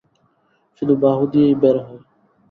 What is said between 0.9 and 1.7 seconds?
বাহু দিয়েই